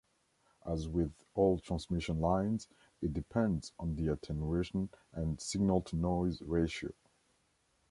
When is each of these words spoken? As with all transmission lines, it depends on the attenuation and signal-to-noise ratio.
As 0.65 0.87
with 0.87 1.11
all 1.35 1.59
transmission 1.59 2.19
lines, 2.21 2.67
it 3.03 3.13
depends 3.13 3.71
on 3.77 3.93
the 3.97 4.07
attenuation 4.07 4.89
and 5.13 5.39
signal-to-noise 5.39 6.41
ratio. 6.41 6.91